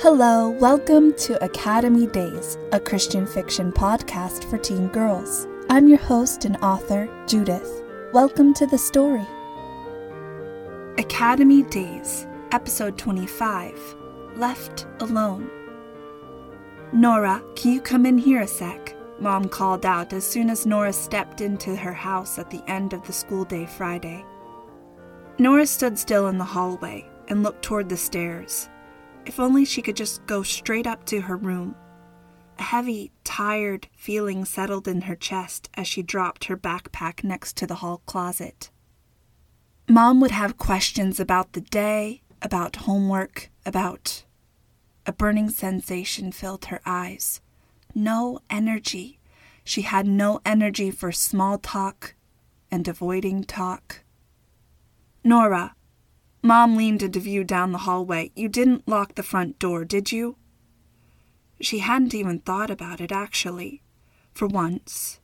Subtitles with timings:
[0.00, 5.48] Hello, welcome to Academy Days, a Christian fiction podcast for teen girls.
[5.70, 7.82] I'm your host and author, Judith.
[8.12, 9.26] Welcome to the story.
[10.98, 13.96] Academy Days, Episode 25
[14.36, 15.50] Left Alone.
[16.92, 18.94] Nora, can you come in here a sec?
[19.18, 23.04] Mom called out as soon as Nora stepped into her house at the end of
[23.04, 24.24] the school day Friday.
[25.40, 28.68] Nora stood still in the hallway and looked toward the stairs.
[29.26, 31.74] If only she could just go straight up to her room.
[32.58, 37.66] A heavy, tired feeling settled in her chest as she dropped her backpack next to
[37.66, 38.70] the hall closet.
[39.88, 44.24] Mom would have questions about the day, about homework, about.
[45.06, 47.40] A burning sensation filled her eyes.
[47.94, 49.18] No energy.
[49.64, 52.14] She had no energy for small talk
[52.70, 54.00] and avoiding talk.
[55.24, 55.74] Nora,
[56.42, 58.30] Mom leaned into view down the hallway.
[58.36, 60.36] You didn't lock the front door, did you?
[61.60, 63.82] She hadn't even thought about it, actually.
[64.32, 65.18] For once.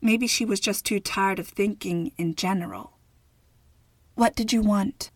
[0.00, 2.98] Maybe she was just too tired of thinking in general.
[4.14, 5.10] What did you want?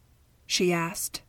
[0.46, 1.22] she asked.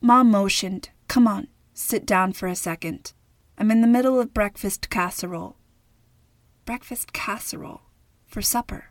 [0.00, 0.90] Mom motioned.
[1.08, 3.14] Come on, sit down for a second.
[3.56, 5.56] I'm in the middle of breakfast casserole.
[6.66, 7.82] Breakfast casserole?
[8.26, 8.90] For supper.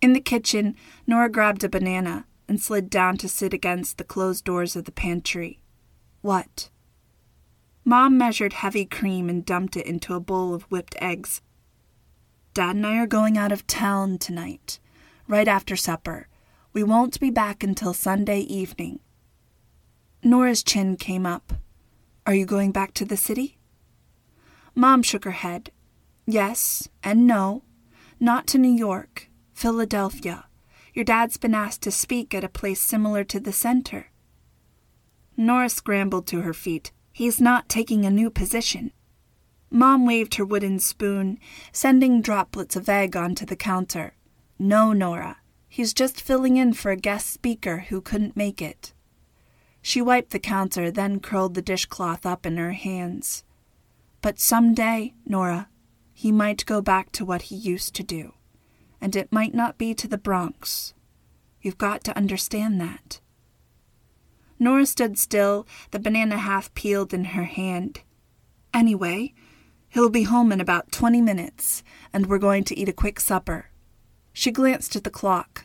[0.00, 0.74] In the kitchen,
[1.06, 4.92] Nora grabbed a banana and slid down to sit against the closed doors of the
[4.92, 5.60] pantry.
[6.22, 6.70] What?
[7.84, 11.40] Mom measured heavy cream and dumped it into a bowl of whipped eggs.
[12.54, 14.80] Dad and I are going out of town tonight,
[15.28, 16.28] right after supper.
[16.72, 19.00] We won't be back until Sunday evening.
[20.22, 21.52] Nora's chin came up.
[22.26, 23.58] Are you going back to the city?
[24.74, 25.70] Mom shook her head.
[26.26, 27.62] Yes and no.
[28.18, 30.46] Not to New York, Philadelphia.
[30.96, 34.06] Your dad's been asked to speak at a place similar to the center.
[35.36, 36.90] Nora scrambled to her feet.
[37.12, 38.92] He's not taking a new position.
[39.70, 41.38] Mom waved her wooden spoon,
[41.70, 44.14] sending droplets of egg onto the counter.
[44.58, 45.36] No, Nora.
[45.68, 48.94] He's just filling in for a guest speaker who couldn't make it.
[49.82, 53.44] She wiped the counter, then curled the dishcloth up in her hands.
[54.22, 55.68] But some day, Nora,
[56.14, 58.32] he might go back to what he used to do
[59.00, 60.94] and it might not be to the Bronx.
[61.66, 63.18] You've got to understand that.
[64.56, 68.02] Nora stood still, the banana half peeled in her hand.
[68.72, 69.34] Anyway,
[69.88, 71.82] he'll be home in about twenty minutes,
[72.12, 73.70] and we're going to eat a quick supper.
[74.32, 75.64] She glanced at the clock.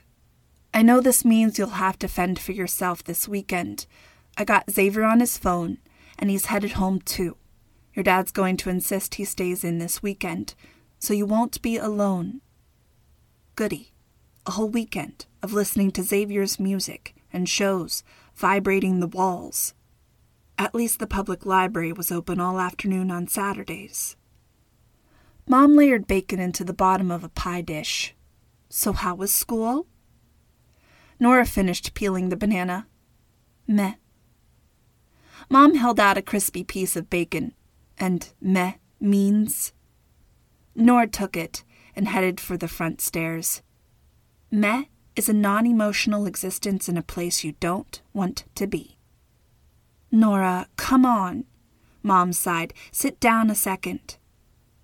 [0.73, 3.85] I know this means you'll have to fend for yourself this weekend.
[4.35, 5.77] I got Xavier on his phone,
[6.17, 7.37] and he's headed home too.
[7.93, 10.55] Your dad's going to insist he stays in this weekend,
[10.97, 12.41] so you won't be alone
[13.55, 13.93] goody.
[14.45, 18.03] A whole weekend of listening to Xavier's music and shows
[18.35, 19.75] vibrating the walls.
[20.57, 24.15] At least the public library was open all afternoon on Saturdays.
[25.47, 28.15] Mom layered bacon into the bottom of a pie dish.
[28.69, 29.85] So, how was school?
[31.19, 32.87] Nora finished peeling the banana.
[33.67, 33.93] Meh.
[35.49, 37.53] Mom held out a crispy piece of bacon,
[37.99, 39.73] and meh means.
[40.73, 41.63] Nora took it
[41.95, 43.61] and headed for the front stairs.
[44.53, 44.83] Meh
[45.15, 48.97] is a non emotional existence in a place you don't want to be.
[50.11, 51.45] Nora, come on.
[52.03, 52.73] Mom sighed.
[52.91, 54.17] Sit down a second.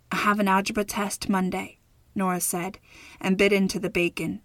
[0.10, 1.80] I have an algebra test Monday,
[2.16, 2.80] Nora said,
[3.20, 4.42] and bit into the bacon.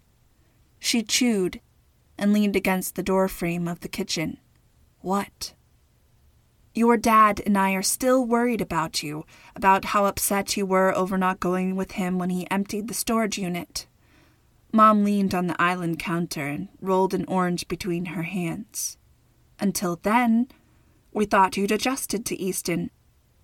[0.77, 1.61] She chewed
[2.17, 4.39] and leaned against the doorframe of the kitchen.
[4.99, 5.53] What?
[6.75, 9.25] Your dad and I are still worried about you,
[9.55, 13.37] about how upset you were over not going with him when he emptied the storage
[13.37, 13.87] unit.
[14.73, 18.97] Mom leaned on the island counter and rolled an orange between her hands.
[19.59, 20.47] Until then,
[21.13, 22.89] we thought you'd adjusted to Easton.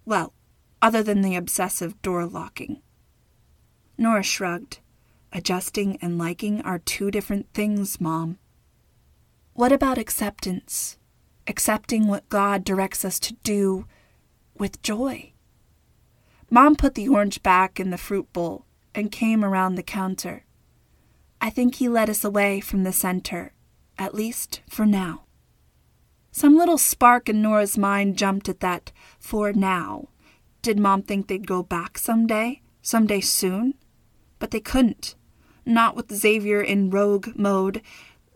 [0.04, 0.34] Well,
[0.82, 2.82] other than the obsessive door locking.
[3.98, 4.80] Nora shrugged.
[5.32, 8.40] Adjusting and liking are two different things, Mom.
[9.54, 10.98] What about acceptance?
[11.50, 13.88] accepting what God directs us to do
[14.56, 15.34] with joy.
[16.50, 20.46] Mom put the orange back in the fruit bowl and came around the counter.
[21.42, 23.54] I think he led us away from the center,
[23.98, 25.24] at least for now.
[26.32, 30.10] Some little spark in Nora's mind jumped at that for now.
[30.62, 32.62] Did Mom think they'd go back someday?
[32.82, 33.74] Someday soon?
[34.38, 35.16] But they couldn't.
[35.66, 37.82] Not with Xavier in rogue mode.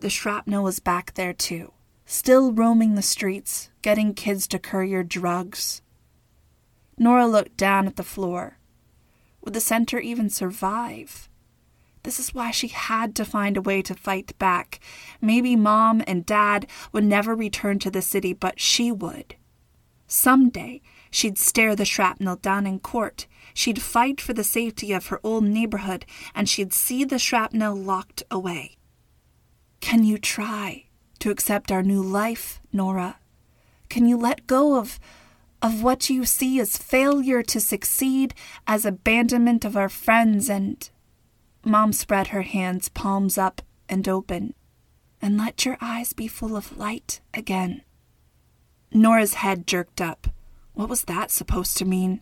[0.00, 1.72] The shrapnel was back there, too
[2.06, 5.82] still roaming the streets, getting kids to courier drugs.
[6.98, 8.58] Nora looked down at the floor.
[9.42, 11.28] Would the center even survive?
[12.04, 14.78] This is why she had to find a way to fight back.
[15.20, 19.36] Maybe mom and dad would never return to the city, but she would.
[20.06, 23.26] Someday, she'd stare the shrapnel down in court.
[23.54, 26.04] She'd fight for the safety of her old neighborhood,
[26.34, 28.76] and she'd see the shrapnel locked away.
[29.80, 30.84] Can you try
[31.20, 33.16] to accept our new life, Nora?
[33.88, 35.00] Can you let go of
[35.62, 38.34] of what you see as failure to succeed,
[38.66, 40.90] as abandonment of our friends and
[41.64, 44.54] Mom spread her hands palms up and open
[45.22, 47.82] and let your eyes be full of light again.
[48.92, 50.26] Nora's head jerked up.
[50.74, 52.20] What was that supposed to mean?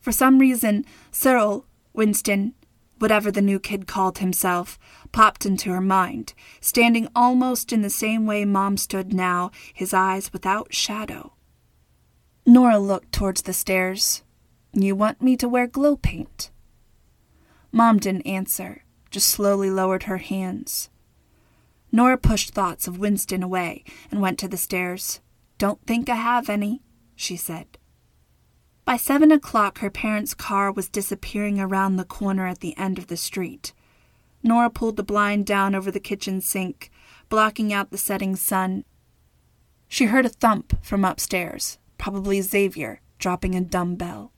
[0.00, 2.54] For some reason, Cyril, Winston,
[2.98, 4.78] whatever the new kid called himself,
[5.10, 10.32] popped into her mind, standing almost in the same way Mom stood now, his eyes
[10.32, 11.32] without shadow.
[12.46, 14.22] Nora looked towards the stairs.
[14.72, 16.51] You want me to wear glow paint?
[17.72, 20.90] Mom didn't answer, just slowly lowered her hands.
[21.90, 25.20] Nora pushed thoughts of Winston away and went to the stairs.
[25.56, 26.82] Don't think I have any,
[27.16, 27.78] she said.
[28.84, 33.06] By seven o'clock, her parents' car was disappearing around the corner at the end of
[33.06, 33.72] the street.
[34.42, 36.90] Nora pulled the blind down over the kitchen sink,
[37.28, 38.84] blocking out the setting sun.
[39.88, 44.31] She heard a thump from upstairs, probably Xavier, dropping a dumbbell.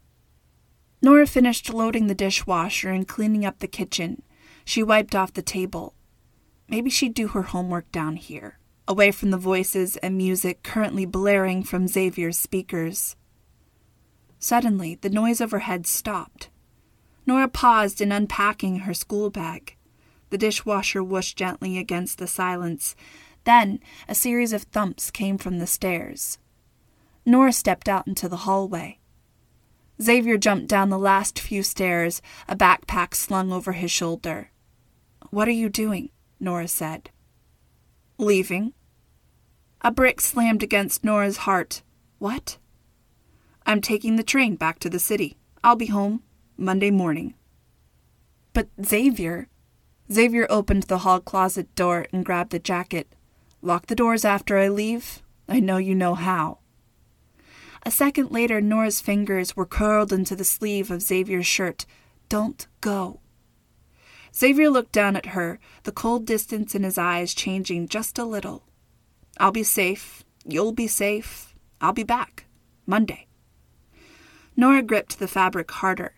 [1.04, 4.22] Nora finished loading the dishwasher and cleaning up the kitchen.
[4.64, 5.92] She wiped off the table.
[6.66, 8.58] Maybe she'd do her homework down here,
[8.88, 13.16] away from the voices and music currently blaring from Xavier's speakers.
[14.38, 16.48] Suddenly, the noise overhead stopped.
[17.26, 19.76] Nora paused in unpacking her school bag.
[20.30, 22.96] The dishwasher whooshed gently against the silence.
[23.44, 26.38] Then, a series of thumps came from the stairs.
[27.26, 29.00] Nora stepped out into the hallway.
[30.02, 34.50] Xavier jumped down the last few stairs, a backpack slung over his shoulder.
[35.30, 36.10] What are you doing?
[36.40, 37.10] Nora said.
[38.18, 38.72] Leaving.
[39.82, 41.82] A brick slammed against Nora's heart.
[42.18, 42.58] What?
[43.66, 45.36] I'm taking the train back to the city.
[45.62, 46.22] I'll be home
[46.56, 47.34] Monday morning.
[48.52, 49.48] But Xavier.
[50.12, 53.14] Xavier opened the hall closet door and grabbed a jacket.
[53.62, 55.22] Lock the doors after I leave.
[55.48, 56.58] I know you know how.
[57.86, 61.84] A second later, Nora's fingers were curled into the sleeve of Xavier's shirt.
[62.28, 63.20] Don't go.
[64.34, 68.64] Xavier looked down at her, the cold distance in his eyes changing just a little.
[69.38, 70.24] I'll be safe.
[70.46, 71.54] You'll be safe.
[71.80, 72.46] I'll be back.
[72.86, 73.26] Monday.
[74.56, 76.14] Nora gripped the fabric harder.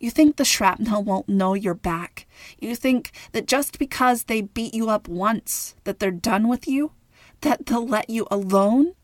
[0.00, 2.26] You think the shrapnel won't know you're back?
[2.58, 6.92] You think that just because they beat you up once, that they're done with you?
[7.40, 8.94] That they'll let you alone?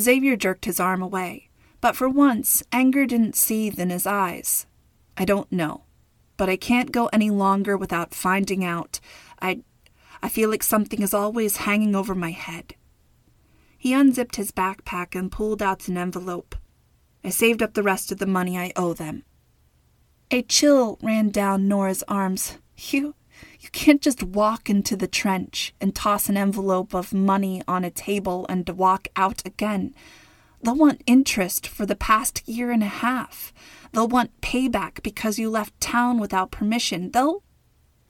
[0.00, 1.48] Xavier jerked his arm away,
[1.80, 4.66] but for once anger didn't seethe in his eyes.
[5.16, 5.84] I don't know,
[6.36, 9.00] but I can't go any longer without finding out.
[9.40, 9.62] I
[10.22, 12.74] I feel like something is always hanging over my head.
[13.76, 16.54] He unzipped his backpack and pulled out an envelope.
[17.22, 19.24] I saved up the rest of the money I owe them.
[20.30, 22.58] A chill ran down Nora's arms.
[22.90, 23.14] You
[23.60, 27.90] you can't just walk into the trench and toss an envelope of money on a
[27.90, 29.94] table and walk out again.
[30.62, 33.52] They'll want interest for the past year and a half.
[33.92, 37.10] They'll want payback because you left town without permission.
[37.10, 37.42] They'll.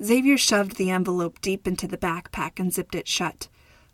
[0.03, 3.49] Xavier shoved the envelope deep into the backpack and zipped it shut.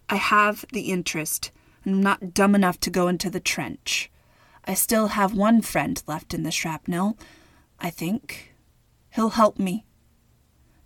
[0.08, 1.52] I have the interest.
[1.86, 4.10] I'm not dumb enough to go into the trench.
[4.64, 7.18] I still have one friend left in the shrapnel,
[7.78, 8.54] I think.
[9.14, 9.84] He'll help me.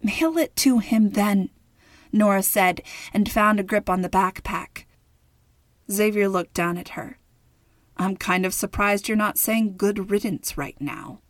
[0.05, 1.49] Mail it to him then,
[2.13, 2.83] Nora said,
[3.15, 4.85] and found a grip on the backpack.
[5.91, 7.19] Xavier looked down at her.
[7.97, 11.21] I'm kind of surprised you're not saying good riddance right now.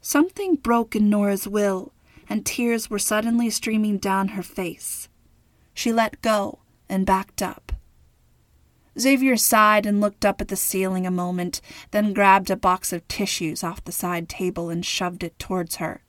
[0.00, 1.92] Something broke in Nora's will,
[2.28, 5.08] and tears were suddenly streaming down her face.
[5.72, 6.58] She let go
[6.88, 7.72] and backed up.
[8.98, 11.60] Xavier sighed and looked up at the ceiling a moment,
[11.92, 16.02] then grabbed a box of tissues off the side table and shoved it towards her.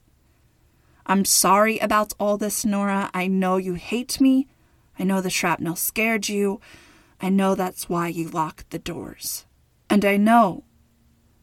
[1.10, 3.10] I'm sorry about all this, Nora.
[3.12, 4.46] I know you hate me.
[4.96, 6.60] I know the shrapnel scared you.
[7.20, 9.44] I know that's why you locked the doors.
[9.90, 10.62] And I know,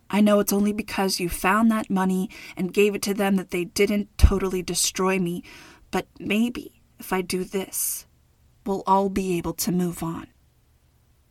[0.09, 3.51] I know it's only because you found that money and gave it to them that
[3.51, 5.43] they didn't totally destroy me.
[5.91, 8.05] But maybe if I do this,
[8.65, 10.27] we'll all be able to move on.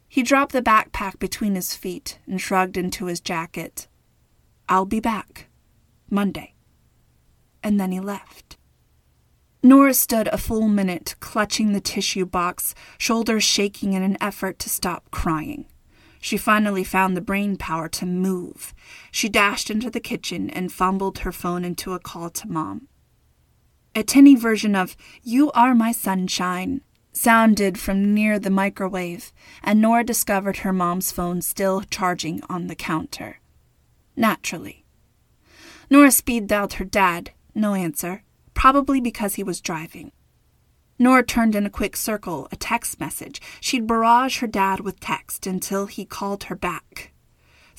[0.08, 3.88] He dropped the backpack between his feet and shrugged into his jacket.
[4.68, 5.48] I'll be back.
[6.10, 6.55] Monday
[7.66, 8.56] and then he left.
[9.60, 14.68] Nora stood a full minute, clutching the tissue box, shoulders shaking in an effort to
[14.68, 15.66] stop crying.
[16.20, 18.72] She finally found the brain power to move.
[19.10, 22.86] She dashed into the kitchen and fumbled her phone into a call to Mom.
[23.96, 26.82] A tinny version of You Are My Sunshine,
[27.12, 29.32] sounded from near the microwave,
[29.64, 33.40] and Nora discovered her mom's phone still charging on the counter.
[34.14, 34.84] Naturally.
[35.90, 38.22] Nora speed dialed her dad, no answer,
[38.54, 40.12] probably because he was driving.
[40.98, 43.40] Nora turned in a quick circle, a text message.
[43.60, 47.12] She'd barrage her dad with text until he called her back.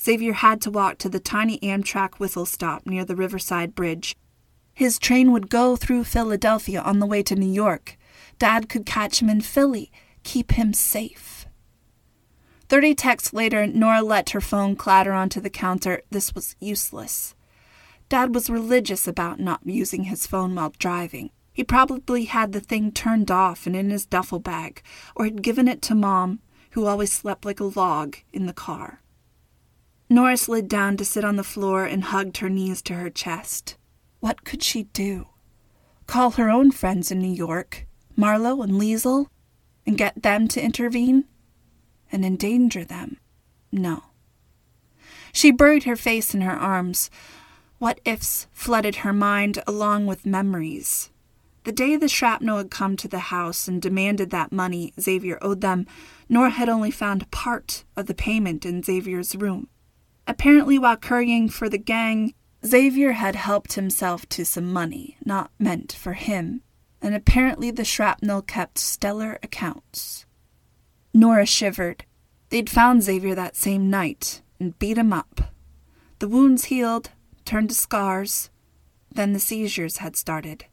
[0.00, 4.14] Xavier had to walk to the tiny Amtrak whistle stop near the Riverside Bridge.
[4.72, 7.98] His train would go through Philadelphia on the way to New York.
[8.38, 9.90] Dad could catch him in Philly,
[10.22, 11.46] keep him safe.
[12.68, 16.02] Thirty texts later, Nora let her phone clatter onto the counter.
[16.10, 17.34] This was useless.
[18.08, 21.30] Dad was religious about not using his phone while driving.
[21.52, 24.82] He probably had the thing turned off and in his duffel bag,
[25.14, 29.02] or had given it to Mom, who always slept like a log in the car.
[30.08, 33.76] Nora slid down to sit on the floor and hugged her knees to her chest.
[34.20, 35.28] What could she do?
[36.06, 37.86] Call her own friends in New York,
[38.16, 39.26] Marlowe and Liesel,
[39.86, 41.24] and get them to intervene?
[42.10, 43.18] And endanger them?
[43.70, 44.04] No.
[45.32, 47.10] She buried her face in her arms.
[47.78, 51.10] What ifs flooded her mind along with memories.
[51.62, 55.60] The day the shrapnel had come to the house and demanded that money Xavier owed
[55.60, 55.86] them,
[56.28, 59.68] Nora had only found part of the payment in Xavier's room.
[60.26, 62.34] Apparently, while currying for the gang,
[62.66, 66.62] Xavier had helped himself to some money not meant for him,
[67.00, 70.26] and apparently the shrapnel kept stellar accounts.
[71.14, 72.04] Nora shivered.
[72.48, 75.52] They'd found Xavier that same night and beat him up.
[76.18, 77.10] The wounds healed,
[77.48, 78.50] turned to scars.
[79.10, 80.66] Then the seizures had started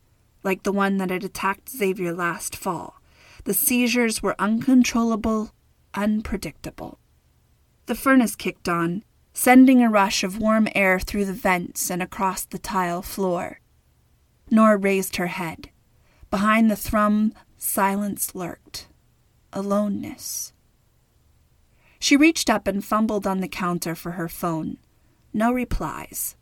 [0.46, 3.02] like the one that had attacked Xavier last fall.
[3.46, 5.52] The seizures were uncontrollable,
[5.96, 7.00] unpredictable.
[7.88, 9.04] The furnace kicked on,
[9.34, 13.60] sending a rush of warm air through the vents and across the tile floor.
[14.52, 15.70] Nora raised her head.
[16.30, 18.88] Behind the thrum, silence lurked.
[19.52, 20.54] Aloneness.
[22.00, 24.78] She reached up and fumbled on the counter for her phone.
[25.34, 26.36] No replies.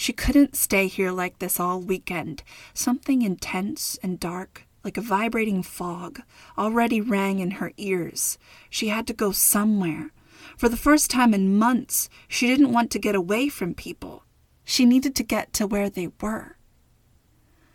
[0.00, 2.44] She couldn't stay here like this all weekend.
[2.72, 6.20] Something intense and dark, like a vibrating fog,
[6.56, 8.38] already rang in her ears.
[8.70, 10.12] She had to go somewhere.
[10.56, 14.22] For the first time in months, she didn't want to get away from people.
[14.62, 16.58] She needed to get to where they were.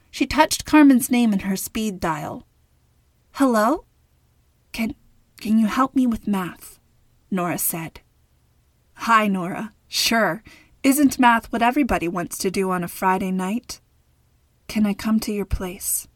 [0.10, 2.48] She touched Carmen's name in her speed dial.
[3.34, 3.84] Hello?
[4.72, 4.96] Can
[5.42, 6.80] can you help me with math?
[7.30, 8.00] Nora said.
[8.94, 9.74] Hi, Nora.
[9.90, 10.42] Sure.
[10.84, 13.80] Isn't math what everybody wants to do on a Friday night?
[14.68, 16.10] Can I come to your place?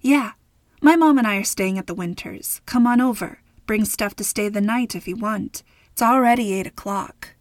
[0.00, 0.32] Yeah.
[0.80, 2.62] My mom and I are staying at the Winters.
[2.64, 3.40] Come on over.
[3.66, 5.62] Bring stuff to stay the night if you want.
[5.92, 7.34] It's already eight o'clock.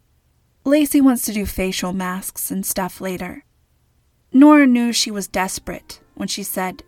[0.65, 3.45] Lacey wants to do facial masks and stuff later.
[4.33, 6.83] Nora knew she was desperate when she said,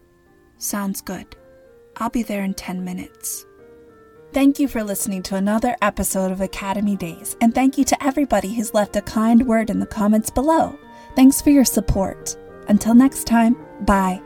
[0.57, 1.33] Sounds good.
[1.95, 3.45] I'll be there in ten minutes.
[4.36, 8.54] Thank you for listening to another episode of Academy Days, and thank you to everybody
[8.54, 10.77] who's left a kind word in the comments below.
[11.15, 12.36] Thanks for your support.
[12.68, 14.22] Until next time, bye.